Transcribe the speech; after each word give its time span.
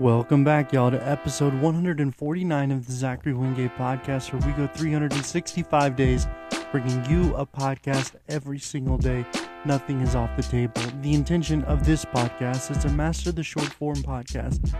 Welcome 0.00 0.44
back, 0.44 0.72
y'all, 0.72 0.90
to 0.90 1.06
episode 1.06 1.52
149 1.52 2.70
of 2.70 2.86
the 2.86 2.92
Zachary 2.92 3.34
Wingate 3.34 3.76
podcast, 3.76 4.32
where 4.32 4.40
we 4.50 4.56
go 4.56 4.66
365 4.66 5.94
days 5.94 6.26
bringing 6.72 7.04
you 7.04 7.36
a 7.36 7.44
podcast 7.44 8.12
every 8.26 8.58
single 8.58 8.96
day. 8.96 9.26
Nothing 9.66 10.00
is 10.00 10.14
off 10.14 10.34
the 10.38 10.42
table. 10.42 10.80
The 11.02 11.12
intention 11.12 11.64
of 11.64 11.84
this 11.84 12.06
podcast 12.06 12.70
is 12.70 12.78
to 12.78 12.88
master 12.88 13.30
the 13.30 13.42
short 13.42 13.66
form 13.74 13.96
podcast, 13.96 14.74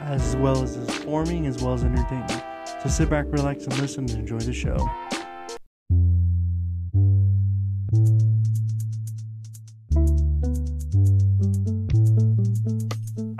as 0.00 0.34
well 0.36 0.62
as 0.62 0.76
informing 0.76 1.44
as 1.44 1.62
well 1.62 1.74
as 1.74 1.84
entertaining. 1.84 2.42
So 2.82 2.88
sit 2.88 3.10
back, 3.10 3.26
relax, 3.28 3.64
and 3.64 3.78
listen 3.78 4.08
and 4.08 4.20
enjoy 4.20 4.38
the 4.38 4.54
show. 4.54 4.78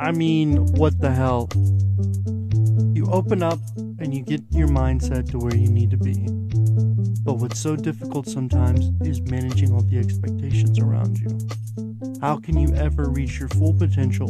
I 0.00 0.12
mean, 0.12 0.64
what 0.74 1.00
the 1.00 1.10
hell? 1.10 1.48
You 2.94 3.08
open 3.10 3.42
up 3.42 3.58
and 3.98 4.14
you 4.14 4.22
get 4.22 4.42
your 4.50 4.68
mindset 4.68 5.28
to 5.32 5.38
where 5.38 5.56
you 5.56 5.68
need 5.68 5.90
to 5.90 5.96
be. 5.96 6.26
But 7.24 7.38
what's 7.38 7.58
so 7.58 7.74
difficult 7.74 8.28
sometimes 8.28 8.92
is 9.00 9.20
managing 9.22 9.72
all 9.72 9.82
the 9.82 9.98
expectations 9.98 10.78
around 10.78 11.18
you. 11.18 11.36
How 12.20 12.36
can 12.36 12.56
you 12.56 12.72
ever 12.76 13.10
reach 13.10 13.40
your 13.40 13.48
full 13.48 13.74
potential 13.74 14.28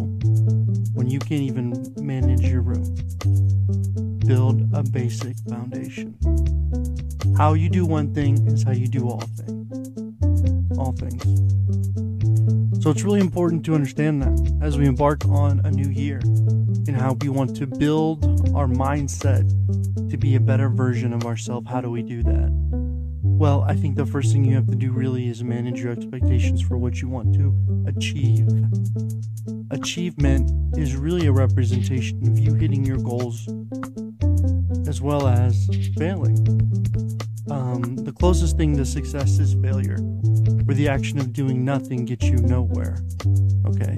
when 0.95 1.09
you 1.11 1.19
can't 1.19 1.43
even 1.43 1.95
manage 1.99 2.49
your 2.49 2.63
room? 2.63 2.85
Build 4.27 4.67
a 4.73 4.83
basic 4.83 5.37
foundation. 5.51 6.17
How 7.37 7.53
you 7.53 7.69
do 7.69 7.85
one 7.85 8.15
thing 8.15 8.47
is 8.47 8.63
how 8.63 8.73
you 8.73 8.89
do 8.89 9.07
all 9.09 9.21
things. 9.21 10.79
All 10.79 10.93
things. 10.93 11.23
So 12.81 12.91
it's 12.91 13.03
really 13.03 13.21
important 13.21 13.65
to 13.67 13.75
understand 13.75 14.23
that 14.23 14.59
as 14.63 14.79
we 14.79 14.87
embark 14.87 15.25
on 15.25 15.61
a 15.65 15.71
new 15.71 15.91
year 15.91 16.21
and 16.21 16.97
how 16.97 17.15
we 17.21 17.29
want 17.29 17.57
to 17.57 17.67
build 17.67 18.25
our 18.55 18.67
mindset 18.67 19.49
to 20.11 20.17
be 20.17 20.37
a 20.37 20.41
better 20.41 20.69
version 20.69 21.13
of 21.13 21.27
ourselves. 21.27 21.69
How 21.69 21.81
do 21.81 21.91
we 21.91 22.03
do 22.03 22.23
that? 22.23 22.51
Well, 23.23 23.63
I 23.63 23.75
think 23.75 23.97
the 23.97 24.07
first 24.07 24.33
thing 24.33 24.45
you 24.45 24.55
have 24.55 24.69
to 24.69 24.77
do 24.77 24.93
really 24.93 25.29
is 25.29 25.43
manage 25.43 25.81
your 25.81 25.93
expectations 25.93 26.61
for 26.61 26.79
what 26.79 27.03
you 27.03 27.09
want 27.09 27.35
to 27.35 27.55
achieve. 27.87 28.49
Achievement 29.71 30.51
is 30.79 30.97
really 30.97 31.27
a 31.27 31.33
representation 31.33 32.27
of 32.29 32.39
you 32.39 32.55
hitting 32.55 32.85
your 32.85 32.99
goals 32.99 33.49
as 34.89 35.01
well 35.01 35.27
as 35.27 35.69
failing. 35.99 37.18
Um, 37.51 37.97
the 37.97 38.13
closest 38.13 38.57
thing 38.57 38.77
to 38.77 38.85
success 38.85 39.39
is 39.39 39.55
failure, 39.55 39.99
where 39.99 40.75
the 40.75 40.89
action 40.89 41.19
of 41.19 41.33
doing 41.33 41.65
nothing 41.65 42.05
gets 42.05 42.25
you 42.27 42.37
nowhere. 42.37 42.99
Okay? 43.67 43.97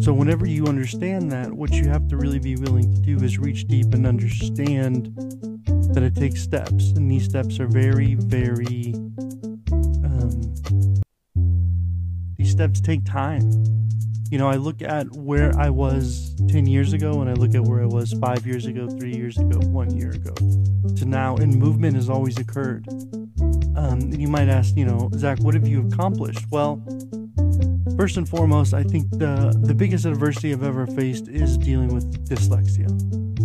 So, 0.00 0.12
whenever 0.12 0.46
you 0.46 0.66
understand 0.66 1.32
that, 1.32 1.52
what 1.52 1.72
you 1.72 1.88
have 1.88 2.08
to 2.08 2.16
really 2.16 2.38
be 2.38 2.56
willing 2.56 2.94
to 2.94 3.00
do 3.00 3.16
is 3.24 3.38
reach 3.38 3.66
deep 3.66 3.94
and 3.94 4.06
understand 4.06 5.12
that 5.94 6.02
it 6.02 6.14
takes 6.14 6.42
steps. 6.42 6.90
And 6.90 7.10
these 7.10 7.24
steps 7.24 7.58
are 7.58 7.66
very, 7.66 8.14
very. 8.14 8.94
Um, 10.04 10.54
these 12.36 12.50
steps 12.50 12.80
take 12.80 13.04
time. 13.04 13.50
You 14.34 14.38
know, 14.38 14.48
I 14.48 14.56
look 14.56 14.82
at 14.82 15.06
where 15.12 15.56
I 15.56 15.70
was 15.70 16.34
10 16.48 16.66
years 16.66 16.92
ago 16.92 17.20
and 17.20 17.30
I 17.30 17.34
look 17.34 17.54
at 17.54 17.62
where 17.62 17.80
I 17.80 17.86
was 17.86 18.12
five 18.14 18.44
years 18.44 18.66
ago, 18.66 18.88
three 18.88 19.14
years 19.14 19.38
ago, 19.38 19.60
one 19.68 19.96
year 19.96 20.10
ago 20.10 20.34
to 20.96 21.04
now, 21.04 21.36
and 21.36 21.54
movement 21.54 21.94
has 21.94 22.10
always 22.10 22.36
occurred. 22.36 22.84
Um, 23.76 24.00
and 24.10 24.20
you 24.20 24.26
might 24.26 24.48
ask, 24.48 24.76
you 24.76 24.86
know, 24.86 25.08
Zach, 25.14 25.38
what 25.38 25.54
have 25.54 25.68
you 25.68 25.86
accomplished? 25.86 26.50
Well, 26.50 26.82
first 27.96 28.16
and 28.16 28.28
foremost, 28.28 28.74
I 28.74 28.82
think 28.82 29.08
the, 29.12 29.56
the 29.62 29.72
biggest 29.72 30.04
adversity 30.04 30.52
I've 30.52 30.64
ever 30.64 30.88
faced 30.88 31.28
is 31.28 31.56
dealing 31.56 31.94
with 31.94 32.28
dyslexia. 32.28 32.90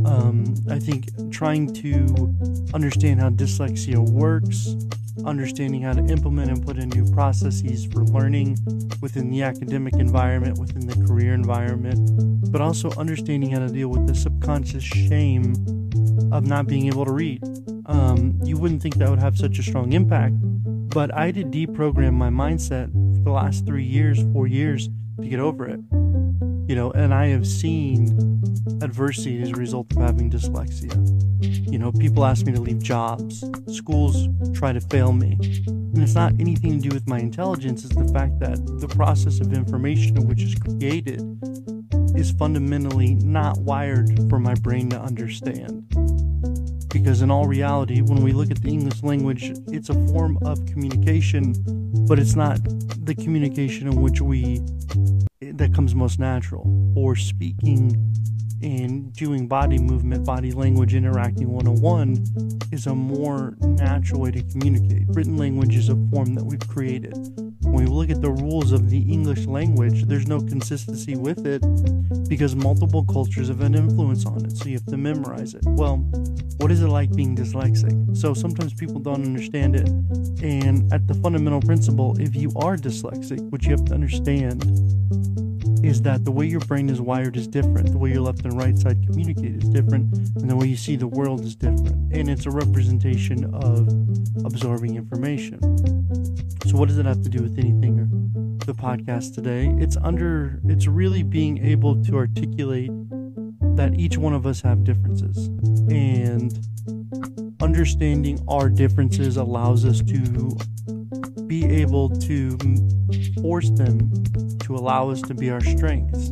Um, 0.07 0.55
I 0.71 0.79
think 0.79 1.31
trying 1.31 1.71
to 1.75 2.33
understand 2.73 3.19
how 3.19 3.29
dyslexia 3.29 3.99
works, 4.09 4.75
understanding 5.25 5.81
how 5.81 5.93
to 5.93 6.03
implement 6.05 6.49
and 6.49 6.65
put 6.65 6.77
in 6.77 6.89
new 6.89 7.09
processes 7.11 7.85
for 7.85 8.03
learning 8.05 8.57
within 9.01 9.29
the 9.29 9.41
academic 9.41 9.93
environment, 9.95 10.57
within 10.57 10.87
the 10.87 10.95
career 11.05 11.33
environment, 11.33 12.51
but 12.51 12.61
also 12.61 12.91
understanding 12.91 13.51
how 13.51 13.59
to 13.59 13.67
deal 13.67 13.89
with 13.89 14.07
the 14.07 14.15
subconscious 14.15 14.83
shame 14.83 15.53
of 16.31 16.45
not 16.45 16.67
being 16.67 16.87
able 16.87 17.05
to 17.05 17.11
read. 17.11 17.43
Um, 17.85 18.39
you 18.43 18.57
wouldn't 18.57 18.81
think 18.81 18.95
that 18.95 19.09
would 19.09 19.19
have 19.19 19.37
such 19.37 19.59
a 19.59 19.63
strong 19.63 19.93
impact, 19.93 20.35
but 20.89 21.13
I 21.13 21.31
did 21.31 21.51
deprogram 21.51 22.13
my 22.13 22.29
mindset 22.29 22.91
for 23.17 23.23
the 23.23 23.31
last 23.31 23.65
three 23.65 23.85
years, 23.85 24.23
four 24.33 24.47
years 24.47 24.89
to 25.21 25.27
get 25.27 25.39
over 25.39 25.67
it. 25.67 25.79
You 26.69 26.75
know, 26.75 26.91
and 26.91 27.15
I 27.15 27.29
have 27.29 27.47
seen 27.47 28.43
adversity 28.83 29.41
as 29.41 29.49
a 29.49 29.55
result 29.55 29.91
of 29.91 29.97
having 30.03 30.29
dyslexia. 30.29 30.93
You 31.67 31.79
know, 31.79 31.91
people 31.91 32.23
ask 32.23 32.45
me 32.45 32.53
to 32.53 32.61
leave 32.61 32.77
jobs, 32.83 33.43
schools 33.75 34.27
try 34.53 34.73
to 34.73 34.79
fail 34.79 35.11
me. 35.11 35.35
And 35.65 35.97
it's 35.97 36.13
not 36.13 36.33
anything 36.39 36.79
to 36.79 36.89
do 36.89 36.93
with 36.93 37.07
my 37.07 37.17
intelligence, 37.17 37.85
it's 37.85 37.95
the 37.95 38.07
fact 38.13 38.39
that 38.41 38.63
the 38.79 38.87
process 38.87 39.39
of 39.39 39.51
information 39.51 40.27
which 40.27 40.43
is 40.43 40.53
created 40.53 41.23
is 42.15 42.29
fundamentally 42.33 43.15
not 43.15 43.57
wired 43.57 44.29
for 44.29 44.37
my 44.37 44.53
brain 44.53 44.91
to 44.91 45.01
understand. 45.01 45.89
Because 46.89 47.23
in 47.23 47.31
all 47.31 47.47
reality, 47.47 48.01
when 48.01 48.21
we 48.21 48.31
look 48.31 48.51
at 48.51 48.61
the 48.61 48.69
English 48.69 49.01
language, 49.01 49.53
it's 49.69 49.89
a 49.89 49.95
form 50.09 50.37
of 50.45 50.63
communication, 50.67 51.55
but 52.07 52.19
it's 52.19 52.35
not 52.35 52.59
the 53.05 53.15
communication 53.15 53.87
in 53.87 53.99
which 53.99 54.21
we 54.21 54.61
that 55.59 55.73
comes 55.73 55.93
most 55.93 56.19
natural 56.19 56.63
or 56.95 57.17
speaking 57.17 57.91
and 58.61 59.13
doing 59.13 59.45
body 59.45 59.77
movement, 59.77 60.25
body 60.25 60.51
language, 60.51 60.93
interacting 60.93 61.49
101 61.49 62.61
is 62.71 62.87
a 62.87 62.95
more 62.95 63.55
natural 63.59 64.21
way 64.21 64.31
to 64.31 64.41
communicate. 64.43 65.03
Written 65.09 65.35
language 65.35 65.75
is 65.75 65.89
a 65.89 65.95
form 66.11 66.33
that 66.35 66.45
we've 66.45 66.65
created. 66.67 67.13
When 67.61 67.73
we 67.73 67.85
look 67.85 68.09
at 68.09 68.21
the 68.21 68.31
rules 68.31 68.71
of 68.71 68.89
the 68.89 68.99
English 68.99 69.47
language, 69.47 70.05
there's 70.05 70.27
no 70.27 70.39
consistency 70.39 71.17
with 71.17 71.45
it 71.45 71.61
because 72.29 72.55
multiple 72.55 73.03
cultures 73.05 73.49
have 73.49 73.59
an 73.59 73.75
influence 73.75 74.25
on 74.25 74.45
it, 74.45 74.55
so 74.55 74.65
you 74.65 74.75
have 74.75 74.85
to 74.85 74.97
memorize 74.97 75.53
it. 75.55 75.63
Well, 75.65 75.97
what 76.57 76.71
is 76.71 76.81
it 76.81 76.87
like 76.87 77.13
being 77.13 77.35
dyslexic? 77.35 78.15
So 78.15 78.33
sometimes 78.33 78.73
people 78.73 78.99
don't 78.99 79.25
understand 79.25 79.75
it. 79.75 79.89
And 80.41 80.91
at 80.93 81.05
the 81.07 81.15
fundamental 81.15 81.61
principle, 81.61 82.17
if 82.17 82.33
you 82.33 82.49
are 82.55 82.77
dyslexic, 82.77 83.41
what 83.49 83.63
you 83.63 83.71
have 83.71 83.85
to 83.85 83.93
understand 83.93 84.63
is 85.83 86.01
that 86.01 86.25
the 86.25 86.31
way 86.31 86.45
your 86.45 86.59
brain 86.61 86.89
is 86.89 86.99
wired 86.99 87.37
is 87.37 87.47
different. 87.47 87.91
The 87.91 87.97
way 87.97 88.11
your 88.11 88.21
left 88.21 88.43
and 88.43 88.57
right 88.57 88.77
side 88.77 89.03
communicate 89.05 89.63
is 89.63 89.69
different, 89.69 90.13
and 90.37 90.49
the 90.49 90.55
way 90.55 90.67
you 90.67 90.75
see 90.75 90.95
the 90.95 91.07
world 91.07 91.41
is 91.41 91.55
different. 91.55 92.13
And 92.13 92.29
it's 92.29 92.45
a 92.45 92.51
representation 92.51 93.53
of 93.53 93.87
absorbing 94.45 94.95
information. 94.95 95.59
So, 96.67 96.77
what 96.77 96.89
does 96.89 96.97
it 96.97 97.05
have 97.05 97.21
to 97.23 97.29
do 97.29 97.41
with 97.41 97.57
anything 97.57 97.99
or 97.99 98.65
the 98.65 98.73
podcast 98.73 99.35
today? 99.35 99.73
It's 99.79 99.97
under, 99.97 100.59
it's 100.65 100.87
really 100.87 101.23
being 101.23 101.63
able 101.65 102.03
to 102.03 102.15
articulate 102.15 102.91
that 103.75 103.95
each 103.97 104.17
one 104.17 104.33
of 104.33 104.45
us 104.45 104.61
have 104.61 104.83
differences. 104.83 105.47
And 105.89 106.53
understanding 107.61 108.43
our 108.47 108.69
differences 108.69 109.37
allows 109.37 109.85
us 109.85 110.01
to 110.01 110.57
be 111.47 111.65
able 111.65 112.09
to 112.09 112.57
force 113.41 113.69
them 113.71 114.11
to 114.69 114.75
allow 114.75 115.09
us 115.09 115.19
to 115.23 115.33
be 115.33 115.49
our 115.49 115.61
strengths. 115.61 116.29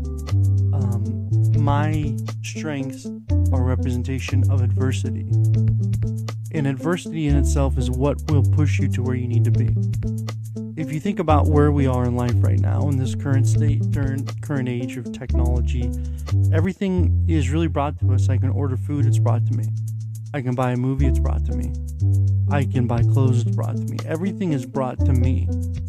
Um, 0.72 1.42
my 1.58 2.16
strengths 2.44 3.08
are 3.52 3.64
representation 3.64 4.44
of 4.52 4.62
adversity. 4.62 5.28
And 6.52 6.68
adversity 6.68 7.26
in 7.26 7.36
itself 7.36 7.80
is 7.80 7.90
what 7.90 8.22
will 8.30 8.44
push 8.44 8.78
you 8.78 8.88
to 8.90 9.02
where 9.02 9.16
you 9.16 9.28
need 9.28 9.44
to 9.46 9.50
be. 9.50 9.76
If 10.80 10.94
you 10.94 11.00
think 11.00 11.18
about 11.18 11.48
where 11.48 11.72
we 11.72 11.88
are 11.88 12.06
in 12.06 12.16
life 12.16 12.36
right 12.38 12.60
now, 12.60 12.88
in 12.90 12.98
this 12.98 13.16
current 13.16 13.48
state, 13.48 13.82
current 13.92 14.70
age 14.70 14.98
of 14.98 15.12
technology, 15.12 15.92
everything 16.54 17.26
is 17.28 17.50
really 17.50 17.68
brought 17.68 18.00
to 18.02 18.14
us. 18.14 18.30
I 18.30 18.38
can 18.38 18.52
order 18.52 18.78
food, 18.78 19.08
it's 19.08 19.18
brought 19.18 19.48
to 19.48 19.54
me. 19.54 19.66
I 20.34 20.42
can 20.42 20.56
buy 20.56 20.72
a 20.72 20.78
movie, 20.78 21.08
it's 21.08 21.20
brought 21.20 21.46
to 21.46 21.54
me. 21.54 21.72
I 22.50 22.66
can 22.66 22.86
buy 22.86 23.02
clothes, 23.02 23.42
it's 23.42 23.56
brought 23.56 23.78
to 23.78 23.84
me. 23.84 23.98
Everything 24.06 24.54
is 24.54 24.66
brought 24.66 25.00
to 25.06 25.14
me. 25.14 25.48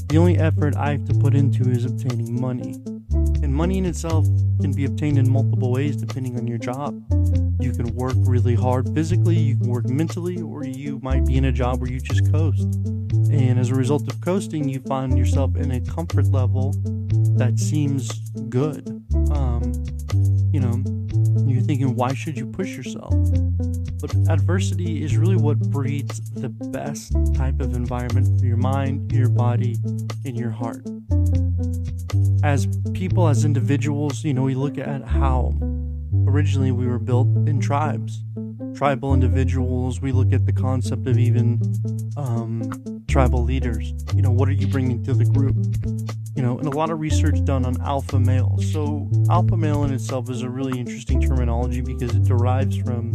The 0.08 0.16
only 0.16 0.38
effort 0.38 0.76
I 0.76 0.92
have 0.92 1.04
to 1.06 1.14
put 1.14 1.34
into 1.34 1.68
is 1.70 1.84
obtaining 1.84 2.40
money. 2.40 2.74
And 3.42 3.54
money 3.54 3.78
in 3.78 3.86
itself 3.86 4.26
can 4.60 4.72
be 4.72 4.84
obtained 4.84 5.18
in 5.18 5.30
multiple 5.30 5.72
ways 5.72 5.96
depending 5.96 6.36
on 6.38 6.46
your 6.46 6.58
job. 6.58 7.00
You 7.60 7.72
can 7.72 7.94
work 7.94 8.14
really 8.18 8.54
hard 8.54 8.92
physically, 8.94 9.36
you 9.36 9.56
can 9.56 9.68
work 9.68 9.88
mentally, 9.88 10.40
or 10.40 10.64
you 10.64 11.00
might 11.02 11.26
be 11.26 11.36
in 11.36 11.46
a 11.46 11.52
job 11.52 11.80
where 11.80 11.90
you 11.90 12.00
just 12.00 12.30
coast. 12.32 12.62
And 13.30 13.58
as 13.58 13.70
a 13.70 13.74
result 13.74 14.10
of 14.12 14.20
coasting, 14.20 14.68
you 14.68 14.80
find 14.80 15.18
yourself 15.18 15.56
in 15.56 15.72
a 15.72 15.80
comfort 15.80 16.26
level 16.26 16.72
that 17.36 17.58
seems 17.58 18.08
good. 18.48 18.88
Um, 19.30 19.72
thinking, 21.68 21.94
why 21.94 22.14
should 22.14 22.38
you 22.38 22.46
push 22.46 22.74
yourself? 22.74 23.12
But 24.00 24.14
adversity 24.30 25.04
is 25.04 25.18
really 25.18 25.36
what 25.36 25.58
breeds 25.58 26.18
the 26.30 26.48
best 26.48 27.12
type 27.34 27.60
of 27.60 27.74
environment 27.74 28.40
for 28.40 28.46
your 28.46 28.56
mind, 28.56 29.12
your 29.12 29.28
body, 29.28 29.76
and 30.24 30.34
your 30.34 30.50
heart. 30.50 30.82
As 32.42 32.66
people, 32.94 33.28
as 33.28 33.44
individuals, 33.44 34.24
you 34.24 34.32
know, 34.32 34.44
we 34.44 34.54
look 34.54 34.78
at 34.78 35.04
how 35.04 35.52
originally 36.26 36.72
we 36.72 36.86
were 36.86 36.98
built 36.98 37.28
in 37.46 37.60
tribes, 37.60 38.24
tribal 38.74 39.12
individuals. 39.12 40.00
We 40.00 40.12
look 40.12 40.32
at 40.32 40.46
the 40.46 40.54
concept 40.54 41.06
of 41.06 41.18
even 41.18 41.60
um, 42.16 42.97
tribal 43.08 43.42
leaders. 43.42 43.92
You 44.14 44.22
know, 44.22 44.30
what 44.30 44.48
are 44.48 44.52
you 44.52 44.66
bringing 44.68 45.02
to 45.04 45.14
the 45.14 45.24
group? 45.24 45.56
You 46.36 46.42
know, 46.42 46.58
and 46.58 46.68
a 46.68 46.76
lot 46.76 46.90
of 46.90 47.00
research 47.00 47.42
done 47.44 47.64
on 47.66 47.80
alpha 47.80 48.20
males. 48.20 48.70
So, 48.72 49.10
alpha 49.28 49.56
male 49.56 49.82
in 49.84 49.92
itself 49.92 50.30
is 50.30 50.42
a 50.42 50.50
really 50.50 50.78
interesting 50.78 51.20
terminology 51.20 51.80
because 51.80 52.14
it 52.14 52.24
derives 52.24 52.76
from 52.76 53.12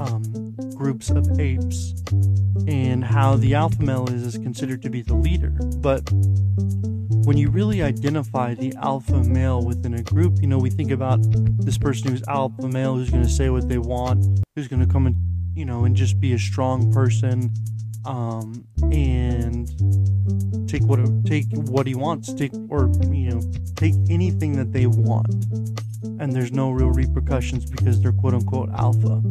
um, 0.00 0.54
groups 0.74 1.08
of 1.10 1.40
apes 1.40 1.94
and 2.66 3.02
how 3.04 3.36
the 3.36 3.54
alpha 3.54 3.82
male 3.82 4.08
is, 4.08 4.22
is 4.22 4.34
considered 4.34 4.82
to 4.82 4.90
be 4.90 5.02
the 5.02 5.14
leader. 5.14 5.50
But 5.78 6.02
when 7.26 7.36
you 7.36 7.48
really 7.50 7.82
identify 7.82 8.54
the 8.54 8.74
alpha 8.82 9.22
male 9.24 9.64
within 9.64 9.94
a 9.94 10.02
group, 10.02 10.40
you 10.40 10.46
know, 10.46 10.58
we 10.58 10.70
think 10.70 10.90
about 10.90 11.18
this 11.64 11.78
person 11.78 12.10
who's 12.10 12.22
alpha 12.28 12.68
male, 12.68 12.96
who's 12.96 13.10
going 13.10 13.22
to 13.22 13.28
say 13.28 13.50
what 13.50 13.68
they 13.68 13.78
want, 13.78 14.44
who's 14.54 14.68
going 14.68 14.80
to 14.80 14.86
come 14.86 15.06
and, 15.06 15.16
you 15.54 15.64
know, 15.64 15.84
and 15.84 15.96
just 15.96 16.20
be 16.20 16.34
a 16.34 16.38
strong 16.38 16.92
person, 16.92 17.52
um, 18.06 18.64
and 18.92 19.68
take 20.68 20.82
what 20.82 21.00
take 21.26 21.46
what 21.52 21.86
he 21.86 21.94
wants, 21.94 22.32
take 22.32 22.52
or 22.68 22.90
you 23.10 23.30
know, 23.30 23.42
take 23.74 23.94
anything 24.08 24.56
that 24.56 24.72
they 24.72 24.86
want, 24.86 25.28
and 26.20 26.32
there's 26.32 26.52
no 26.52 26.70
real 26.70 26.90
repercussions 26.90 27.68
because 27.68 28.00
they're 28.00 28.12
quote 28.12 28.34
unquote 28.34 28.70
alpha. 28.70 29.22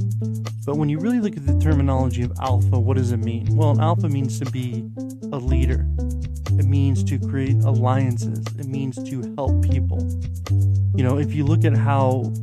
But 0.65 0.77
when 0.77 0.89
you 0.89 0.99
really 0.99 1.19
look 1.19 1.37
at 1.37 1.45
the 1.45 1.57
terminology 1.59 2.23
of 2.23 2.33
alpha, 2.39 2.79
what 2.79 2.97
does 2.97 3.11
it 3.11 3.17
mean? 3.17 3.55
Well, 3.55 3.71
an 3.71 3.79
alpha 3.79 4.09
means 4.09 4.39
to 4.39 4.45
be 4.45 4.85
a 5.31 5.37
leader. 5.37 5.87
It 6.57 6.65
means 6.65 7.03
to 7.05 7.19
create 7.19 7.57
alliances. 7.63 8.45
It 8.57 8.65
means 8.65 8.95
to 9.09 9.33
help 9.35 9.61
people. 9.61 9.99
You 10.95 11.03
know, 11.03 11.17
if 11.17 11.33
you 11.33 11.45
look 11.45 11.65
at 11.65 11.75
how 11.75 12.33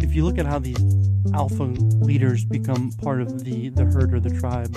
if 0.00 0.14
you 0.14 0.24
look 0.24 0.38
at 0.38 0.46
how 0.46 0.58
these 0.58 1.03
alpha 1.32 1.64
leaders 1.64 2.44
become 2.44 2.92
part 2.92 3.20
of 3.20 3.44
the 3.44 3.70
the 3.70 3.84
herd 3.84 4.12
or 4.14 4.20
the 4.20 4.30
tribe, 4.30 4.76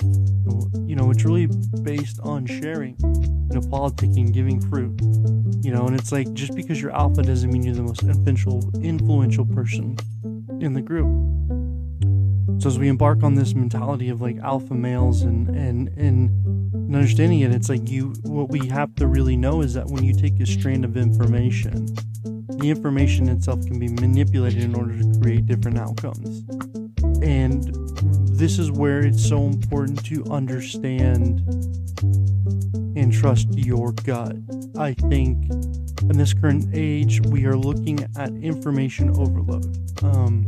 you 0.87 0.95
know, 0.95 1.11
it's 1.11 1.25
really 1.25 1.47
based 1.83 2.19
on 2.21 2.45
sharing, 2.45 2.95
you 2.99 3.55
know, 3.55 3.61
politicking, 3.61 4.31
giving 4.31 4.61
fruit. 4.69 4.99
You 5.63 5.73
know, 5.73 5.85
and 5.87 5.99
it's 5.99 6.11
like 6.11 6.31
just 6.33 6.55
because 6.55 6.81
you're 6.81 6.91
alpha 6.91 7.23
doesn't 7.23 7.51
mean 7.51 7.63
you're 7.63 7.75
the 7.75 7.83
most 7.83 8.03
influential 8.03 8.71
influential 8.81 9.45
person 9.45 9.97
in 10.61 10.73
the 10.73 10.81
group. 10.81 11.07
So 12.61 12.69
as 12.69 12.79
we 12.79 12.87
embark 12.87 13.23
on 13.23 13.35
this 13.35 13.53
mentality 13.53 14.09
of 14.09 14.21
like 14.21 14.37
alpha 14.37 14.73
males 14.73 15.23
and 15.23 15.49
and 15.49 15.89
and 15.97 16.29
and 16.87 16.95
understanding 16.95 17.41
it, 17.41 17.51
it's 17.51 17.67
like 17.67 17.89
you, 17.89 18.13
what 18.23 18.49
we 18.49 18.67
have 18.69 18.95
to 18.95 19.07
really 19.07 19.35
know 19.35 19.61
is 19.61 19.73
that 19.73 19.87
when 19.87 20.05
you 20.05 20.13
take 20.13 20.39
a 20.39 20.45
strand 20.45 20.85
of 20.85 20.95
information, 20.95 21.85
the 22.57 22.69
information 22.69 23.29
itself 23.29 23.65
can 23.65 23.79
be 23.79 23.87
manipulated 23.87 24.63
in 24.63 24.75
order 24.75 24.97
to 24.97 25.19
create 25.21 25.45
different 25.45 25.77
outcomes. 25.77 26.43
And 27.21 27.63
this 28.37 28.59
is 28.59 28.71
where 28.71 29.05
it's 29.05 29.27
so 29.27 29.43
important 29.45 30.03
to 30.05 30.23
understand 30.25 31.41
and 32.97 33.13
trust 33.13 33.47
your 33.53 33.91
gut. 33.91 34.35
I 34.77 34.93
think 34.93 35.51
in 36.01 36.17
this 36.17 36.33
current 36.33 36.69
age, 36.73 37.21
we 37.21 37.45
are 37.45 37.55
looking 37.55 37.99
at 38.15 38.29
information 38.31 39.09
overload. 39.11 39.65
Um, 40.03 40.45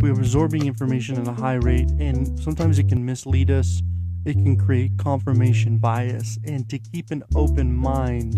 we're 0.00 0.12
absorbing 0.12 0.66
information 0.66 1.18
at 1.18 1.28
a 1.28 1.32
high 1.32 1.54
rate, 1.54 1.90
and 1.98 2.38
sometimes 2.40 2.78
it 2.78 2.88
can 2.88 3.04
mislead 3.04 3.50
us 3.50 3.82
it 4.24 4.34
can 4.34 4.56
create 4.56 4.92
confirmation 4.98 5.78
bias. 5.78 6.38
And 6.44 6.68
to 6.70 6.78
keep 6.78 7.10
an 7.10 7.22
open 7.34 7.74
mind 7.74 8.34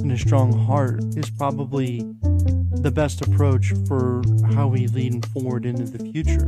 and 0.00 0.10
a 0.12 0.18
strong 0.18 0.52
heart 0.66 1.02
is 1.16 1.30
probably 1.30 2.00
the 2.72 2.90
best 2.90 3.20
approach 3.20 3.72
for 3.86 4.22
how 4.54 4.66
we 4.66 4.86
lead 4.88 5.24
forward 5.26 5.66
into 5.66 5.84
the 5.84 6.12
future. 6.12 6.46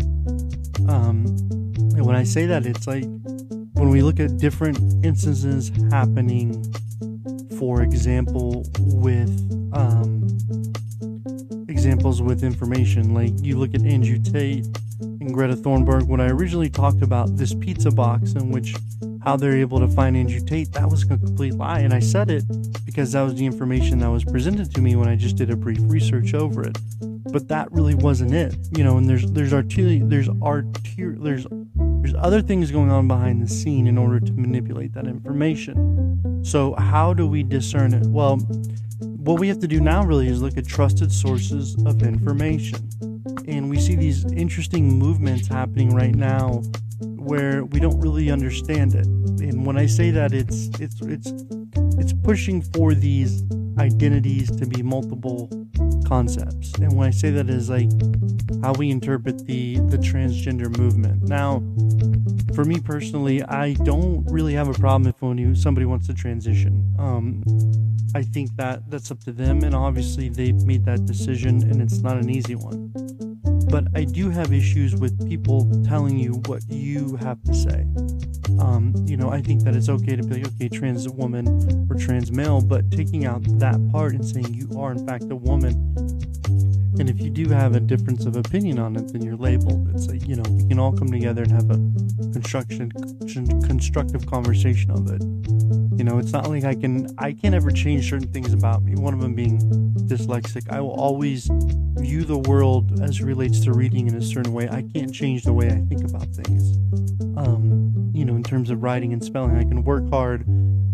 Um, 0.89 1.27
and 1.95 2.05
when 2.05 2.17
I 2.17 2.25
say 2.25 2.47
that, 2.47 2.67
it's 2.67 2.87
like 2.87 3.05
when 3.75 3.91
we 3.91 4.03
look 4.03 4.19
at 4.19 4.39
different 4.39 4.79
instances 5.05 5.71
happening, 5.91 6.65
for 7.59 7.83
example, 7.83 8.67
with 8.79 9.31
um, 9.73 10.27
examples 11.69 12.23
with 12.23 12.43
information, 12.43 13.15
like 13.15 13.33
you 13.41 13.59
look 13.59 13.75
at 13.75 13.83
Andrew 13.83 14.19
Tate 14.19 14.67
and 15.25 15.33
Greta 15.33 15.57
Thunberg, 15.57 16.07
when 16.07 16.21
I 16.21 16.29
originally 16.29 16.69
talked 16.69 17.03
about 17.03 17.37
this 17.37 17.55
pizza 17.55 17.91
box 17.91 18.33
in 18.33 18.51
which 18.51 18.77
how 19.23 19.37
they're 19.37 19.57
able 19.57 19.81
to 19.81 19.89
find 19.89 20.17
Andrew 20.17 20.41
Tate, 20.41 20.71
that 20.73 20.89
was 20.89 21.03
a 21.03 21.07
complete 21.07 21.55
lie. 21.55 21.81
And 21.81 21.95
I 21.95 22.01
said 22.01 22.31
it 22.31 22.45
because 22.85 23.13
that 23.13 23.23
was 23.23 23.35
the 23.35 23.47
information 23.47 23.99
that 24.01 24.11
was 24.11 24.23
presented 24.23 24.75
to 24.75 24.83
me 24.83 24.97
when 24.97 25.09
I 25.09 25.17
just 25.17 25.37
did 25.37 25.51
a 25.51 25.57
brief 25.57 25.79
research 25.83 26.35
over 26.35 26.63
it. 26.63 26.77
But 27.33 27.49
that 27.49 27.73
really 27.73 27.95
wasn't 27.95 28.35
it, 28.35 28.55
you 28.77 28.85
know. 28.85 28.99
And 28.99 29.09
there's 29.09 29.25
there's 29.33 29.55
arterial 29.55 30.07
there's 30.07 30.29
arterial 30.29 31.23
there's 31.23 31.47
there's 31.75 32.15
other 32.17 32.43
things 32.43 32.71
going 32.71 32.91
on 32.91 33.09
behind 33.09 33.43
the 33.43 33.49
scene 33.49 33.87
in 33.87 33.97
order 33.97 34.21
to 34.21 34.33
manipulate 34.33 34.93
that 34.93 35.07
information. 35.07 36.45
So 36.45 36.75
how 36.75 37.15
do 37.15 37.27
we 37.27 37.43
discern 37.43 37.95
it? 37.95 38.07
Well, 38.07 38.37
what 39.01 39.41
we 39.41 39.49
have 39.49 39.59
to 39.61 39.69
do 39.69 39.81
now 39.81 40.05
really 40.05 40.29
is 40.29 40.43
look 40.43 40.59
at 40.59 40.67
trusted 40.67 41.11
sources 41.11 41.77
of 41.87 42.03
information 42.03 43.14
and 43.47 43.69
we 43.69 43.79
see 43.79 43.95
these 43.95 44.25
interesting 44.33 44.99
movements 44.99 45.47
happening 45.49 45.95
right 45.95 46.15
now 46.15 46.63
where 47.01 47.65
we 47.65 47.81
don't 47.81 47.99
really 48.01 48.31
understand 48.31 48.95
it. 48.95 49.07
And 49.07 49.67
when 49.67 49.77
I 49.77 49.87
say 49.87 50.11
that, 50.11 50.33
it's 50.33 50.69
it's 50.81 51.01
it's 51.03 51.33
it's 51.99 52.13
pushing 52.13 52.63
for 52.63 52.95
these 52.95 53.43
identities 53.79 54.51
to 54.57 54.67
be 54.67 54.83
multiple 54.83 55.49
concepts. 56.07 56.75
And 56.75 56.97
when 56.97 57.09
I 57.09 57.11
say 57.11 57.31
that 57.31 57.51
is 57.51 57.69
like 57.69 57.91
how 58.63 58.73
we 58.75 58.91
interpret 58.91 59.45
the 59.47 59.77
the 59.89 59.99
transgender 59.99 60.77
movement. 60.79 61.23
Now, 61.25 61.63
for 62.55 62.65
me 62.65 62.81
personally, 62.81 63.43
I 63.43 63.75
don't 63.75 64.25
really 64.31 64.55
have 64.55 64.69
a 64.69 64.75
problem 64.75 65.09
if 65.09 65.21
when 65.21 65.55
somebody 65.57 65.87
wants 65.87 66.07
to 66.07 66.15
transition. 66.15 66.95
Um, 66.99 67.43
I 68.15 68.23
think 68.23 68.55
that 68.57 68.89
that's 68.89 69.11
up 69.11 69.21
to 69.25 69.33
them, 69.33 69.65
and 69.65 69.75
obviously 69.75 70.29
they've 70.29 70.63
made 70.63 70.85
that 70.85 71.05
decision, 71.05 71.63
and 71.63 71.83
it's 71.83 71.99
not 71.99 72.17
an 72.17 72.31
easy 72.31 72.55
one 72.55 72.93
but 73.71 73.85
I 73.95 74.05
do 74.05 74.31
have 74.31 74.53
issues 74.53 74.95
with 74.95 75.29
people 75.29 75.71
telling 75.85 76.19
you 76.19 76.35
what 76.47 76.63
you 76.69 77.17
have 77.17 77.43
to 77.45 77.55
say. 77.55 77.87
Um, 78.59 78.95
you 79.07 79.17
know, 79.17 79.31
I 79.31 79.41
think 79.41 79.63
that 79.65 79.75
it's 79.75 79.89
okay 79.89 80.17
to 80.17 80.23
be 80.23 80.43
like, 80.43 80.47
okay, 80.55 80.69
trans 80.69 81.09
woman 81.09 81.89
or 81.91 81.97
trans 81.97 82.31
male, 82.31 82.61
but 82.61 82.91
taking 82.91 83.25
out 83.27 83.43
that 83.59 83.81
part 83.91 84.13
and 84.15 84.25
saying 84.25 84.55
you 84.55 84.69
are 84.79 84.93
in 84.93 85.07
fact 85.07 85.25
a 85.31 85.37
woman. 85.37 85.73
And 86.99 87.11
if 87.11 87.21
you 87.21 87.31
do 87.31 87.49
have 87.49 87.75
a 87.75 87.81
difference 87.81 88.25
of 88.25 88.37
opinion 88.37 88.79
on 88.79 88.97
it, 88.97 89.13
then 89.13 89.23
you're 89.23 89.37
labeled. 89.37 89.91
It's 89.95 90.07
like, 90.07 90.27
you 90.27 90.37
know, 90.37 90.45
we 90.51 90.69
can 90.69 90.79
all 90.79 90.93
come 90.93 91.11
together 91.11 91.43
and 91.43 91.51
have 91.53 91.71
a 91.71 91.77
construction, 92.33 92.91
constructive 93.63 94.27
conversation 94.27 94.91
of 94.91 95.11
it. 95.11 95.23
You 95.99 96.05
know, 96.05 96.19
it's 96.19 96.33
not 96.33 96.49
like 96.49 96.65
I 96.65 96.75
can, 96.75 97.09
I 97.19 97.33
can't 97.33 97.55
ever 97.55 97.71
change 97.71 98.09
certain 98.09 98.33
things 98.33 98.53
about 98.53 98.85
me. 98.85 98.95
One 98.95 99.15
of 99.15 99.21
them 99.21 99.35
being 99.35 99.59
dyslexic. 100.07 100.71
I 100.71 100.81
will 100.81 100.93
always 100.93 101.49
view 101.97 102.25
the 102.25 102.39
world 102.39 103.01
as 103.03 103.21
relates 103.21 103.61
to 103.61 103.73
reading 103.73 104.09
in 104.09 104.15
a 104.17 104.23
certain 104.23 104.53
way. 104.53 104.69
I 104.69 104.83
can't 104.95 105.13
change 105.13 105.45
the 105.45 105.53
way 105.53 105.69
I 105.69 105.81
think 105.81 106.05
about 106.05 106.29
things. 106.29 106.77
Um, 107.37 108.11
you 108.13 108.25
know, 108.25 108.37
in 108.37 108.43
terms 108.43 108.71
of 108.71 108.83
writing 108.83 109.13
and 109.13 109.25
spelling, 109.25 109.57
I 109.57 109.65
can 109.65 109.83
work 109.83 110.09
hard, 110.11 110.43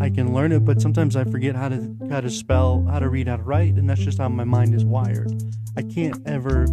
I 0.00 0.08
can 0.08 0.32
learn 0.32 0.52
it, 0.52 0.64
but 0.64 0.80
sometimes 0.80 1.14
I 1.16 1.24
forget 1.24 1.54
how 1.54 1.68
to 1.68 1.94
how 2.10 2.20
to 2.20 2.30
spell, 2.30 2.86
how 2.88 2.98
to 2.98 3.08
read, 3.08 3.28
how 3.28 3.36
to 3.36 3.42
write, 3.42 3.74
and 3.74 3.88
that's 3.88 4.00
just 4.00 4.18
how 4.18 4.28
my 4.28 4.44
mind 4.44 4.74
is 4.74 4.84
wired. 4.84 5.30
I 5.76 5.82
can't 5.82 6.20
ever 6.26 6.66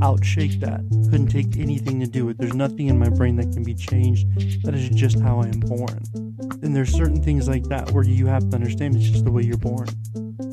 outshake 0.00 0.60
that. 0.60 0.80
Couldn't 1.10 1.28
take 1.28 1.56
anything 1.56 2.00
to 2.00 2.06
do 2.06 2.26
with. 2.26 2.38
There's 2.38 2.54
nothing 2.54 2.88
in 2.88 2.98
my 2.98 3.08
brain 3.08 3.36
that 3.36 3.52
can 3.52 3.62
be 3.62 3.74
changed. 3.74 4.26
That 4.64 4.74
is 4.74 4.88
just 4.90 5.20
how 5.20 5.40
I 5.40 5.46
am 5.46 5.60
born. 5.60 6.02
And 6.62 6.74
there's 6.74 6.92
certain 6.92 7.22
things 7.22 7.48
like 7.48 7.64
that 7.64 7.90
where 7.92 8.04
you 8.04 8.26
have 8.26 8.48
to 8.50 8.56
understand 8.56 8.96
it's 8.96 9.08
just 9.08 9.24
the 9.24 9.30
way 9.30 9.42
you're 9.42 9.56
born 9.56 9.88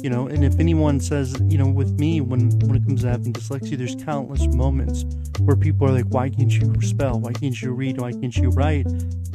you 0.06 0.10
know 0.12 0.28
and 0.28 0.46
if 0.46 0.60
anyone 0.60 1.00
says 1.00 1.36
you 1.48 1.58
know 1.58 1.68
with 1.68 2.00
me 2.00 2.22
when 2.22 2.52
when 2.60 2.76
it 2.76 2.86
comes 2.86 3.02
to 3.02 3.10
having 3.10 3.34
dyslexia 3.34 3.76
there's 3.76 3.96
countless 4.04 4.46
moments 4.54 5.04
where 5.40 5.56
people 5.56 5.88
are 5.88 5.92
like 5.92 6.06
why 6.10 6.30
can't 6.30 6.52
you 6.52 6.74
spell 6.82 7.20
why 7.20 7.34
can't 7.34 7.60
you 7.60 7.72
read 7.72 8.00
why 8.00 8.12
can't 8.12 8.38
you 8.38 8.50
write 8.52 8.86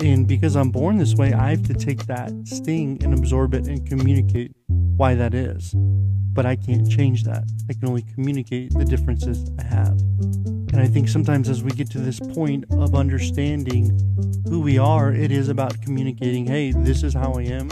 and 0.01 0.29
because 0.29 0.55
i'm 0.55 0.71
born 0.71 0.97
this 0.97 1.17
way 1.17 1.33
i 1.33 1.51
have 1.51 1.63
to 1.65 1.75
take 1.75 2.07
that 2.07 2.31
sting 2.45 2.97
and 3.03 3.13
absorb 3.15 3.53
it 3.55 3.67
and 3.67 3.85
communicate 3.89 4.53
why 4.69 5.13
that 5.13 5.35
is 5.35 5.75
but 6.41 6.47
i 6.47 6.57
can't 6.57 6.91
change 6.91 7.23
that 7.23 7.45
i 7.69 7.75
can 7.75 7.87
only 7.87 8.01
communicate 8.15 8.73
the 8.73 8.85
differences 8.87 9.51
i 9.59 9.63
have 9.63 9.93
and 10.73 10.81
i 10.81 10.87
think 10.87 11.07
sometimes 11.07 11.51
as 11.51 11.63
we 11.63 11.71
get 11.71 11.91
to 11.91 11.99
this 11.99 12.19
point 12.19 12.65
of 12.71 12.95
understanding 12.95 13.91
who 14.49 14.59
we 14.59 14.79
are 14.79 15.13
it 15.13 15.31
is 15.31 15.51
about 15.51 15.79
communicating 15.83 16.47
hey 16.47 16.73
this 16.73 17.03
is 17.03 17.13
how 17.13 17.31
i 17.35 17.43
am 17.43 17.69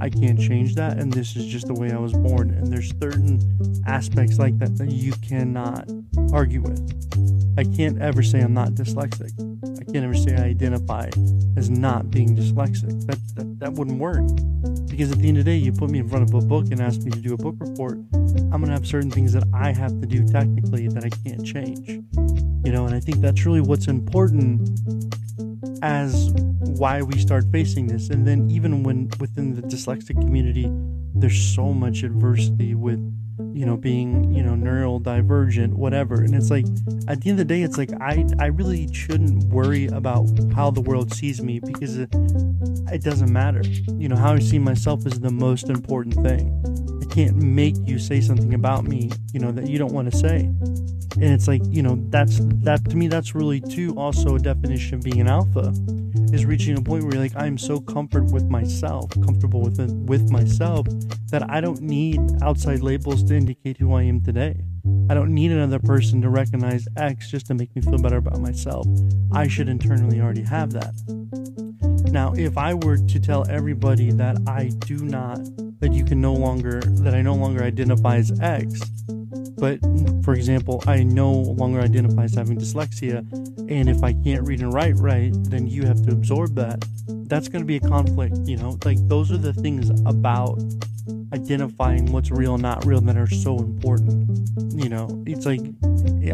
I 0.00 0.10
can't 0.10 0.40
change 0.40 0.74
that, 0.74 0.98
and 0.98 1.12
this 1.12 1.36
is 1.36 1.46
just 1.46 1.68
the 1.68 1.74
way 1.74 1.92
I 1.92 1.96
was 1.96 2.12
born. 2.12 2.50
And 2.50 2.72
there's 2.72 2.92
certain 3.00 3.38
aspects 3.86 4.36
like 4.36 4.58
that 4.58 4.76
that 4.78 4.90
you 4.90 5.12
cannot 5.22 5.88
argue 6.32 6.60
with. 6.60 6.82
I 7.56 7.62
can't 7.62 8.02
ever 8.02 8.20
say 8.20 8.40
I'm 8.40 8.52
not 8.52 8.70
dyslexic. 8.70 9.30
I 9.82 9.84
can't 9.84 10.04
ever 10.04 10.14
say 10.14 10.36
I 10.36 10.44
identify 10.44 11.10
as 11.56 11.68
not 11.68 12.08
being 12.08 12.36
dyslexic. 12.36 13.04
That, 13.08 13.18
that 13.34 13.58
that 13.58 13.72
wouldn't 13.72 13.98
work. 13.98 14.24
Because 14.88 15.10
at 15.10 15.18
the 15.18 15.26
end 15.26 15.38
of 15.38 15.44
the 15.44 15.50
day, 15.50 15.56
you 15.56 15.72
put 15.72 15.90
me 15.90 15.98
in 15.98 16.08
front 16.08 16.22
of 16.22 16.32
a 16.40 16.46
book 16.46 16.66
and 16.70 16.80
ask 16.80 17.00
me 17.00 17.10
to 17.10 17.18
do 17.18 17.34
a 17.34 17.36
book 17.36 17.56
report, 17.58 17.98
I'm 18.14 18.60
gonna 18.60 18.70
have 18.70 18.86
certain 18.86 19.10
things 19.10 19.32
that 19.32 19.42
I 19.52 19.72
have 19.72 19.90
to 20.00 20.06
do 20.06 20.24
technically 20.24 20.86
that 20.86 21.02
I 21.02 21.08
can't 21.26 21.44
change. 21.44 21.88
You 22.64 22.70
know, 22.70 22.86
and 22.86 22.94
I 22.94 23.00
think 23.00 23.20
that's 23.20 23.44
really 23.44 23.60
what's 23.60 23.88
important 23.88 24.70
as 25.82 26.30
why 26.60 27.02
we 27.02 27.18
start 27.18 27.46
facing 27.50 27.88
this. 27.88 28.08
And 28.08 28.24
then 28.24 28.48
even 28.52 28.84
when 28.84 29.10
within 29.18 29.52
the 29.52 29.62
dyslexic 29.62 30.14
community, 30.20 30.70
there's 31.12 31.42
so 31.42 31.72
much 31.72 32.04
adversity 32.04 32.76
with 32.76 33.00
you 33.54 33.66
know 33.66 33.76
being 33.76 34.32
you 34.32 34.42
know 34.42 34.52
neurodivergent 34.52 35.72
whatever. 35.74 36.22
And 36.22 36.34
it's 36.34 36.50
like 36.50 36.66
at 37.08 37.20
the 37.20 37.30
end 37.30 37.38
of 37.40 37.48
the 37.48 37.54
day 37.54 37.62
it's 37.62 37.78
like 37.78 37.92
i 38.00 38.24
i 38.38 38.46
really 38.46 38.92
shouldn't 38.92 39.44
worry 39.44 39.86
about 39.86 40.28
how 40.54 40.70
the 40.70 40.80
world 40.80 41.12
sees 41.12 41.42
me 41.42 41.60
because 41.60 41.98
it, 41.98 42.08
it 42.92 43.02
doesn't 43.02 43.32
matter. 43.32 43.62
You 43.96 44.08
know 44.08 44.16
how 44.16 44.34
i 44.34 44.38
see 44.38 44.58
myself 44.58 45.06
is 45.06 45.20
the 45.20 45.30
most 45.30 45.68
important 45.68 46.14
thing. 46.26 46.50
I 47.02 47.14
can't 47.14 47.36
make 47.36 47.76
you 47.84 47.98
say 47.98 48.20
something 48.20 48.54
about 48.54 48.84
me 48.84 49.10
you 49.32 49.40
know 49.40 49.52
that 49.52 49.68
you 49.68 49.78
don't 49.78 49.92
want 49.92 50.10
to 50.10 50.16
say. 50.16 50.50
And 51.14 51.24
it's 51.24 51.48
like 51.48 51.62
you 51.68 51.82
know 51.82 51.96
that's 52.08 52.38
that 52.64 52.88
to 52.90 52.96
me 52.96 53.08
that's 53.08 53.34
really 53.34 53.60
too 53.60 53.94
also 53.96 54.36
a 54.36 54.38
definition 54.38 54.96
of 54.96 55.02
being 55.02 55.20
an 55.20 55.28
alpha 55.28 55.72
is 56.32 56.46
reaching 56.46 56.78
a 56.78 56.80
point 56.80 57.04
where 57.04 57.12
you're 57.14 57.22
like 57.22 57.36
i'm 57.36 57.58
so 57.58 57.78
comfortable 57.78 58.32
with 58.32 58.48
myself 58.48 59.10
comfortable 59.22 59.60
with 59.60 59.78
with 60.06 60.30
myself 60.30 60.86
that 61.30 61.48
i 61.50 61.60
don't 61.60 61.82
need 61.82 62.20
outside 62.42 62.80
labels 62.80 63.22
to 63.22 63.34
indicate 63.42 63.76
who 63.76 63.92
i 63.92 64.02
am 64.02 64.22
today 64.22 64.54
i 65.10 65.14
don't 65.14 65.34
need 65.34 65.50
another 65.50 65.80
person 65.80 66.22
to 66.22 66.28
recognize 66.28 66.86
x 66.96 67.28
just 67.28 67.44
to 67.44 67.54
make 67.54 67.74
me 67.74 67.82
feel 67.82 67.98
better 67.98 68.18
about 68.18 68.38
myself 68.38 68.86
i 69.32 69.48
should 69.48 69.68
internally 69.68 70.20
already 70.20 70.42
have 70.42 70.70
that 70.72 70.94
now 72.12 72.32
if 72.34 72.56
i 72.56 72.72
were 72.72 72.96
to 72.96 73.18
tell 73.18 73.44
everybody 73.50 74.12
that 74.12 74.36
i 74.46 74.70
do 74.86 74.98
not 74.98 75.40
that 75.80 75.92
you 75.92 76.04
can 76.04 76.20
no 76.20 76.32
longer 76.32 76.80
that 77.02 77.14
i 77.14 77.20
no 77.20 77.34
longer 77.34 77.64
identify 77.64 78.14
as 78.14 78.30
x 78.40 78.80
but 79.58 79.78
for 80.24 80.34
example, 80.34 80.82
I 80.88 81.04
no 81.04 81.30
longer 81.30 81.80
identify 81.80 82.24
as 82.24 82.34
having 82.34 82.58
dyslexia, 82.58 83.18
and 83.70 83.88
if 83.88 84.02
I 84.02 84.12
can't 84.12 84.44
read 84.44 84.60
and 84.60 84.74
write 84.74 84.96
right, 84.96 85.32
then 85.50 85.68
you 85.68 85.84
have 85.84 86.04
to 86.06 86.10
absorb 86.10 86.56
that. 86.56 86.84
That's 87.28 87.48
going 87.48 87.62
to 87.62 87.66
be 87.66 87.76
a 87.76 87.80
conflict, 87.80 88.38
you 88.44 88.56
know? 88.56 88.76
Like, 88.84 88.98
those 89.06 89.30
are 89.30 89.38
the 89.38 89.52
things 89.52 89.88
about 90.04 90.58
identifying 91.32 92.12
what's 92.12 92.30
real 92.30 92.54
and 92.54 92.62
not 92.62 92.84
real 92.84 93.00
that 93.00 93.16
are 93.16 93.26
so 93.28 93.58
important. 93.58 94.28
You 94.74 94.88
know, 94.88 95.22
it's 95.26 95.46
like 95.46 95.60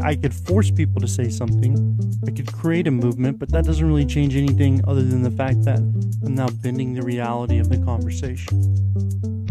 I 0.03 0.17
could 0.17 0.35
force 0.35 0.71
people 0.71 1.01
to 1.01 1.09
say 1.09 1.29
something, 1.29 1.99
I 2.27 2.31
could 2.31 2.53
create 2.53 2.87
a 2.87 2.91
movement, 2.91 3.39
but 3.39 3.51
that 3.51 3.65
doesn't 3.65 3.87
really 3.87 4.07
change 4.07 4.37
anything 4.37 4.83
other 4.87 5.03
than 5.03 5.23
the 5.23 5.31
fact 5.31 5.65
that 5.65 5.79
I'm 5.79 6.35
now 6.35 6.49
bending 6.49 6.95
the 6.95 7.03
reality 7.03 7.59
of 7.59 7.69
the 7.69 7.79
conversation. 7.79 8.75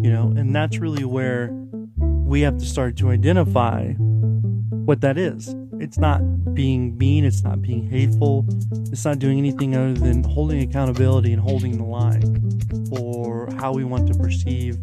You 0.01 0.11
know, 0.11 0.33
and 0.35 0.55
that's 0.55 0.77
really 0.77 1.05
where 1.05 1.49
we 1.97 2.41
have 2.41 2.57
to 2.57 2.65
start 2.65 2.97
to 2.97 3.09
identify 3.09 3.93
what 3.93 5.01
that 5.01 5.17
is. 5.17 5.55
It's 5.79 5.97
not 5.97 6.21
being 6.53 6.97
mean, 6.97 7.23
it's 7.23 7.43
not 7.43 7.61
being 7.61 7.89
hateful, 7.89 8.45
it's 8.91 9.05
not 9.05 9.19
doing 9.19 9.37
anything 9.37 9.75
other 9.75 9.93
than 9.93 10.23
holding 10.23 10.61
accountability 10.61 11.33
and 11.33 11.41
holding 11.41 11.77
the 11.77 11.83
line 11.83 12.59
for 12.89 13.36
how 13.57 13.73
we 13.73 13.83
want 13.83 14.07
to 14.07 14.13
perceive 14.17 14.77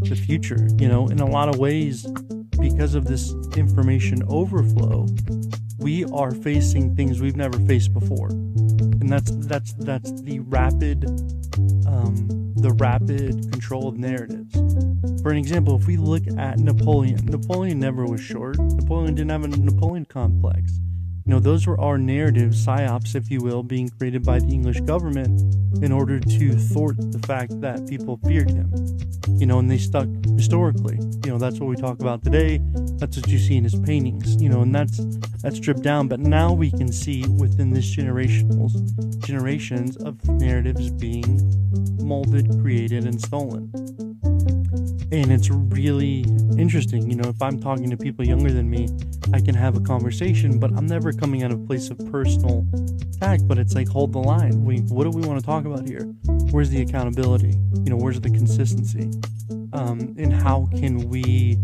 the 0.00 0.16
future. 0.16 0.68
You 0.78 0.88
know, 0.88 1.08
in 1.08 1.20
a 1.20 1.26
lot 1.26 1.48
of 1.48 1.58
ways, 1.58 2.06
because 2.58 2.94
of 2.94 3.04
this 3.06 3.32
information 3.56 4.22
overflow, 4.28 5.06
we 5.78 6.04
are 6.06 6.30
facing 6.30 6.94
things 6.96 7.20
we've 7.20 7.36
never 7.36 7.58
faced 7.60 7.92
before. 7.92 8.28
And 8.28 9.10
that's 9.10 9.30
that's 9.46 9.72
that's 9.74 10.22
the 10.22 10.40
rapid 10.40 11.04
um, 11.86 12.52
the 12.56 12.72
rapid 12.78 13.50
control 13.52 13.88
of 13.88 13.98
narratives. 13.98 14.54
For 15.22 15.30
an 15.30 15.36
example, 15.36 15.76
if 15.76 15.86
we 15.86 15.96
look 15.96 16.22
at 16.38 16.58
Napoleon, 16.58 17.26
Napoleon 17.26 17.78
never 17.78 18.06
was 18.06 18.20
short. 18.20 18.58
Napoleon 18.58 19.14
didn't 19.14 19.30
have 19.30 19.44
a 19.44 19.48
Napoleon 19.48 20.04
complex. 20.06 20.72
You 21.26 21.32
know, 21.32 21.40
those 21.40 21.66
were 21.66 21.80
our 21.80 21.96
narratives, 21.96 22.66
psyops, 22.66 23.14
if 23.14 23.30
you 23.30 23.40
will, 23.40 23.62
being 23.62 23.88
created 23.88 24.24
by 24.24 24.40
the 24.40 24.48
English 24.48 24.80
government 24.80 25.40
in 25.82 25.90
order 25.90 26.20
to 26.20 26.52
thwart 26.54 26.96
the 26.98 27.18
fact 27.26 27.62
that 27.62 27.86
people 27.88 28.18
feared 28.26 28.50
him. 28.50 28.70
You 29.28 29.46
know, 29.46 29.58
and 29.58 29.70
they 29.70 29.78
stuck 29.78 30.06
historically. 30.36 30.98
You 31.24 31.30
know, 31.30 31.38
that's 31.38 31.58
what 31.58 31.70
we 31.70 31.76
talk 31.76 32.00
about 32.00 32.22
today. 32.22 32.60
That's 32.98 33.16
what 33.16 33.26
you 33.28 33.38
see 33.38 33.56
in 33.56 33.64
his 33.64 33.74
paintings. 33.74 34.36
You 34.40 34.50
know, 34.50 34.60
and 34.60 34.74
that's 34.74 35.02
that's 35.42 35.56
stripped 35.56 35.82
down. 35.82 36.08
But 36.08 36.20
now 36.20 36.52
we 36.52 36.70
can 36.70 36.92
see 36.92 37.26
within 37.26 37.70
this 37.70 37.96
generational 37.96 38.70
generations 39.24 39.96
of 39.96 40.22
narratives 40.28 40.90
being 40.90 41.40
molded, 42.04 42.50
created, 42.60 43.06
and 43.06 43.18
stolen 43.18 43.72
and 45.12 45.32
it's 45.32 45.50
really 45.50 46.24
interesting. 46.58 47.08
You 47.10 47.16
know, 47.16 47.28
if 47.28 47.40
I'm 47.40 47.60
talking 47.60 47.90
to 47.90 47.96
people 47.96 48.26
younger 48.26 48.52
than 48.52 48.70
me, 48.70 48.88
I 49.32 49.40
can 49.40 49.54
have 49.54 49.76
a 49.76 49.80
conversation, 49.80 50.58
but 50.58 50.72
I'm 50.72 50.86
never 50.86 51.12
coming 51.12 51.42
out 51.42 51.50
of 51.50 51.60
a 51.60 51.66
place 51.66 51.90
of 51.90 51.98
personal 52.10 52.66
attack. 53.14 53.40
But 53.44 53.58
it's 53.58 53.74
like, 53.74 53.88
hold 53.88 54.12
the 54.12 54.18
line. 54.18 54.64
We, 54.64 54.78
what 54.80 55.04
do 55.04 55.10
we 55.10 55.26
want 55.26 55.40
to 55.40 55.46
talk 55.46 55.64
about 55.64 55.86
here? 55.86 56.02
Where's 56.50 56.70
the 56.70 56.82
accountability? 56.82 57.58
You 57.84 57.90
know, 57.90 57.96
where's 57.96 58.20
the 58.20 58.30
consistency? 58.30 59.10
Um, 59.72 60.14
and 60.18 60.32
how 60.32 60.68
can 60.76 61.08
we 61.08 61.58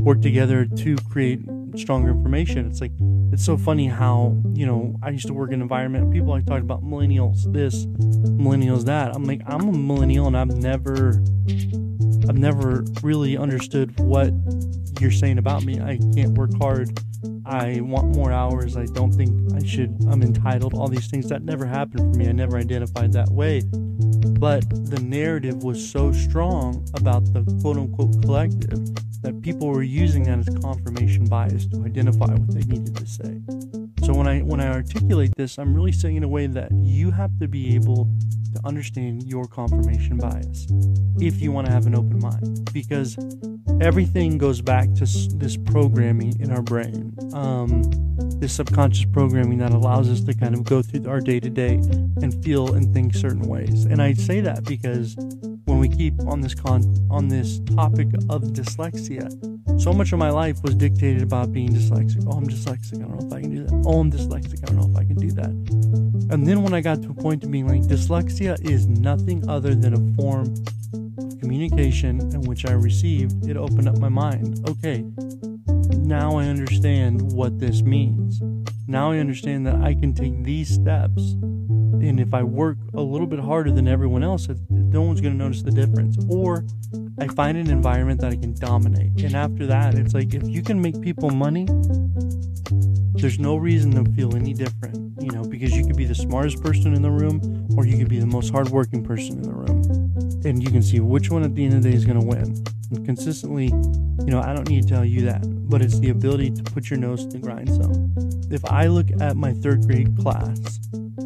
work 0.00 0.20
together 0.20 0.64
to 0.64 0.96
create 1.10 1.40
stronger 1.76 2.10
information? 2.10 2.66
It's 2.66 2.80
like, 2.80 2.92
it's 3.32 3.44
so 3.44 3.56
funny 3.56 3.86
how, 3.86 4.36
you 4.54 4.66
know, 4.66 4.96
I 5.02 5.10
used 5.10 5.26
to 5.26 5.34
work 5.34 5.48
in 5.48 5.54
an 5.54 5.62
environment, 5.62 6.12
people 6.12 6.28
like 6.28 6.46
talking 6.46 6.62
about 6.62 6.82
millennials 6.82 7.52
this, 7.52 7.86
millennials 7.86 8.84
that. 8.84 9.14
I'm 9.14 9.24
like, 9.24 9.42
I'm 9.46 9.68
a 9.68 9.72
millennial 9.72 10.26
and 10.26 10.36
I've 10.36 10.56
never 10.56 11.22
I've 12.28 12.38
never 12.38 12.84
really 13.02 13.36
understood 13.36 13.98
what 14.00 14.32
you're 15.00 15.10
saying 15.10 15.38
about 15.38 15.64
me. 15.64 15.80
I 15.80 15.98
can't 16.14 16.36
work 16.36 16.50
hard. 16.58 17.00
I 17.46 17.80
want 17.80 18.14
more 18.14 18.30
hours. 18.30 18.76
I 18.76 18.84
don't 18.86 19.12
think 19.12 19.52
I 19.54 19.64
should. 19.64 19.96
I'm 20.08 20.22
entitled. 20.22 20.74
All 20.74 20.88
these 20.88 21.08
things 21.08 21.28
that 21.30 21.42
never 21.42 21.64
happened 21.64 22.12
for 22.12 22.18
me. 22.18 22.28
I 22.28 22.32
never 22.32 22.58
identified 22.58 23.12
that 23.14 23.30
way. 23.30 23.62
But 24.38 24.68
the 24.90 25.00
narrative 25.02 25.64
was 25.64 25.90
so 25.90 26.12
strong 26.12 26.86
about 26.94 27.24
the 27.32 27.42
quote 27.62 27.78
unquote 27.78 28.22
collective 28.22 28.94
that 29.22 29.40
people 29.42 29.68
were 29.68 29.82
using 29.82 30.24
that 30.24 30.38
as 30.40 30.48
confirmation 30.62 31.24
bias 31.24 31.66
to 31.68 31.84
identify 31.84 32.26
what 32.26 32.50
they 32.52 32.60
needed 32.60 32.94
to 32.96 33.06
say. 33.06 33.77
So 34.08 34.14
when 34.14 34.26
I 34.26 34.38
when 34.38 34.58
I 34.58 34.68
articulate 34.68 35.34
this, 35.36 35.58
I'm 35.58 35.74
really 35.74 35.92
saying 35.92 36.16
in 36.16 36.24
a 36.24 36.28
way 36.28 36.46
that 36.46 36.72
you 36.72 37.10
have 37.10 37.38
to 37.40 37.46
be 37.46 37.74
able 37.74 38.08
to 38.54 38.60
understand 38.64 39.24
your 39.24 39.46
confirmation 39.46 40.16
bias 40.16 40.66
if 41.20 41.42
you 41.42 41.52
want 41.52 41.66
to 41.66 41.72
have 41.74 41.86
an 41.86 41.94
open 41.94 42.18
mind 42.18 42.72
because 42.72 43.18
everything 43.82 44.38
goes 44.38 44.62
back 44.62 44.90
to 44.94 45.04
this 45.36 45.58
programming 45.58 46.40
in 46.40 46.50
our 46.50 46.62
brain 46.62 47.14
um, 47.34 47.82
this 48.40 48.54
subconscious 48.54 49.04
programming 49.12 49.58
that 49.58 49.72
allows 49.72 50.08
us 50.08 50.22
to 50.22 50.32
kind 50.32 50.54
of 50.54 50.64
go 50.64 50.80
through 50.80 51.06
our 51.06 51.20
day 51.20 51.38
to 51.38 51.50
day 51.50 51.74
and 52.22 52.42
feel 52.42 52.72
and 52.72 52.94
think 52.94 53.14
certain 53.14 53.42
ways. 53.42 53.84
And 53.84 54.00
i 54.00 54.14
say 54.14 54.40
that 54.40 54.64
because 54.64 55.16
keep 55.98 56.14
on 56.28 56.40
this 56.40 56.54
con 56.54 56.80
on 57.10 57.26
this 57.26 57.58
topic 57.74 58.06
of 58.30 58.40
dyslexia. 58.54 59.28
So 59.80 59.92
much 59.92 60.12
of 60.12 60.20
my 60.20 60.30
life 60.30 60.62
was 60.62 60.76
dictated 60.76 61.22
about 61.22 61.52
being 61.52 61.70
dyslexic. 61.70 62.24
Oh 62.28 62.36
i'm 62.38 62.46
dyslexic. 62.46 62.98
I 62.98 63.00
don't 63.00 63.18
know 63.18 63.26
if 63.26 63.32
i 63.32 63.40
can 63.40 63.50
do 63.50 63.64
that. 63.64 63.82
Oh 63.84 64.00
i'm 64.00 64.10
dyslexic. 64.12 64.62
I 64.62 64.66
don't 64.66 64.76
know 64.76 64.88
if 64.88 64.96
i 64.96 65.04
can 65.04 65.16
do 65.16 65.32
that. 65.32 65.50
And 66.32 66.46
then 66.46 66.62
when 66.62 66.72
i 66.72 66.80
got 66.80 67.02
to 67.02 67.10
a 67.10 67.14
point 67.14 67.42
of 67.42 67.50
being 67.50 67.66
like 67.66 67.82
dyslexia 67.82 68.64
is 68.64 68.86
nothing 68.86 69.48
other 69.48 69.74
than 69.74 69.94
a 69.94 70.16
form 70.16 70.54
of 71.18 71.40
communication 71.40 72.20
in 72.32 72.42
which 72.42 72.64
i 72.64 72.72
received 72.72 73.48
it 73.48 73.56
opened 73.56 73.88
up 73.88 73.98
my 73.98 74.08
mind. 74.08 74.60
Okay 74.68 75.04
now 76.08 76.38
i 76.38 76.44
understand 76.46 77.32
what 77.32 77.58
this 77.58 77.82
means. 77.82 78.40
Now 78.86 79.10
i 79.10 79.18
understand 79.18 79.66
that 79.66 79.74
i 79.82 79.94
can 79.94 80.14
take 80.14 80.44
these 80.44 80.70
steps 80.70 81.34
and 81.94 82.20
if 82.20 82.32
I 82.34 82.42
work 82.42 82.76
a 82.94 83.00
little 83.00 83.26
bit 83.26 83.40
harder 83.40 83.70
than 83.70 83.88
everyone 83.88 84.22
else, 84.22 84.48
no 84.70 85.02
one's 85.02 85.20
going 85.20 85.36
to 85.36 85.38
notice 85.38 85.62
the 85.62 85.70
difference. 85.70 86.16
Or 86.28 86.64
I 87.20 87.26
find 87.28 87.58
an 87.58 87.70
environment 87.70 88.20
that 88.20 88.32
I 88.32 88.36
can 88.36 88.54
dominate. 88.54 89.20
And 89.22 89.34
after 89.34 89.66
that, 89.66 89.94
it's 89.94 90.14
like 90.14 90.34
if 90.34 90.46
you 90.48 90.62
can 90.62 90.80
make 90.80 91.00
people 91.00 91.30
money, 91.30 91.66
there's 93.20 93.38
no 93.38 93.56
reason 93.56 93.92
to 93.92 94.10
feel 94.12 94.36
any 94.36 94.54
different, 94.54 95.20
you 95.20 95.32
know, 95.32 95.42
because 95.42 95.76
you 95.76 95.84
could 95.84 95.96
be 95.96 96.04
the 96.04 96.14
smartest 96.14 96.62
person 96.62 96.94
in 96.94 97.02
the 97.02 97.10
room 97.10 97.68
or 97.76 97.84
you 97.84 97.98
could 97.98 98.08
be 98.08 98.20
the 98.20 98.26
most 98.26 98.50
hardworking 98.50 99.02
person 99.02 99.38
in 99.38 99.42
the 99.42 99.52
room. 99.52 99.82
And 100.44 100.62
you 100.62 100.70
can 100.70 100.82
see 100.82 101.00
which 101.00 101.30
one 101.30 101.42
at 101.42 101.54
the 101.54 101.64
end 101.64 101.74
of 101.74 101.82
the 101.82 101.90
day 101.90 101.96
is 101.96 102.04
going 102.04 102.20
to 102.20 102.26
win. 102.26 102.64
And 102.90 103.04
consistently, 103.04 103.66
you 103.66 104.30
know, 104.30 104.40
I 104.40 104.54
don't 104.54 104.68
need 104.68 104.84
to 104.84 104.88
tell 104.88 105.04
you 105.04 105.22
that, 105.22 105.42
but 105.68 105.82
it's 105.82 105.98
the 105.98 106.10
ability 106.10 106.50
to 106.52 106.62
put 106.62 106.90
your 106.90 106.98
nose 106.98 107.26
to 107.26 107.32
the 107.32 107.38
grindstone. 107.38 108.14
If 108.50 108.64
I 108.64 108.86
look 108.86 109.08
at 109.20 109.36
my 109.36 109.52
third 109.52 109.82
grade 109.86 110.16
class, 110.16 110.78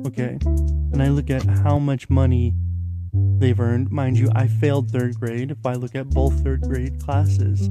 okay, 0.07 0.39
and 0.43 1.03
I 1.03 1.09
look 1.09 1.31
at 1.31 1.45
how 1.45 1.79
much 1.79 2.11
money 2.11 2.55
they've 3.39 3.59
earned, 3.59 3.91
mind 3.91 4.19
you, 4.19 4.31
I 4.35 4.47
failed 4.47 4.91
third 4.91 5.19
grade. 5.19 5.51
If 5.51 5.67
I 5.67 5.75
look 5.75 5.95
at 5.95 6.11
both 6.11 6.43
third 6.43 6.63
grade 6.63 7.03
classes, 7.03 7.69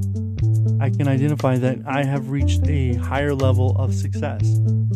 I 0.80 0.90
can 0.90 1.08
identify 1.08 1.58
that 1.58 1.80
I 1.86 2.04
have 2.04 2.30
reached 2.30 2.68
a 2.68 2.94
higher 2.96 3.34
level 3.34 3.76
of 3.78 3.94
success, 3.94 4.42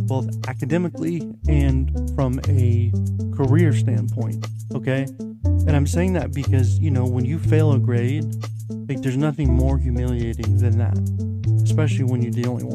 both 0.07 0.27
academically 0.47 1.33
and 1.47 2.11
from 2.15 2.39
a 2.47 2.91
career 3.35 3.73
standpoint. 3.73 4.45
Okay? 4.73 5.07
And 5.43 5.75
I'm 5.75 5.87
saying 5.87 6.13
that 6.13 6.33
because, 6.33 6.77
you 6.79 6.91
know, 6.91 7.05
when 7.05 7.25
you 7.25 7.39
fail 7.39 7.71
a 7.71 7.79
grade, 7.79 8.25
like 8.89 9.01
there's 9.01 9.17
nothing 9.17 9.53
more 9.53 9.77
humiliating 9.77 10.57
than 10.57 10.77
that, 10.77 10.97
especially 11.63 12.03
when 12.03 12.21
you're 12.21 12.31
the 12.31 12.45
only 12.47 12.63
one. 12.63 12.73